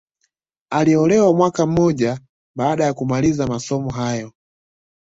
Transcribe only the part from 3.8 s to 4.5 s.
hayo